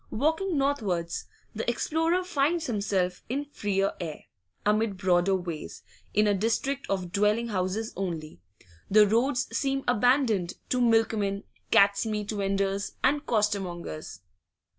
Walking 0.09 0.57
northwards, 0.57 1.25
the 1.53 1.69
explorer 1.69 2.23
finds 2.23 2.65
himself 2.65 3.21
in 3.29 3.45
freer 3.45 3.93
air, 4.01 4.23
amid 4.65 4.97
broader 4.97 5.35
ways, 5.35 5.83
in 6.11 6.25
a 6.25 6.33
district 6.33 6.87
of 6.89 7.11
dwelling 7.11 7.49
houses 7.49 7.93
only; 7.95 8.39
the 8.89 9.05
roads 9.05 9.47
seem 9.55 9.83
abandoned 9.87 10.53
to 10.69 10.81
milkmen, 10.81 11.43
cat's 11.69 12.07
meat 12.07 12.31
vendors, 12.31 12.93
and 13.03 13.27
costermongers. 13.27 14.21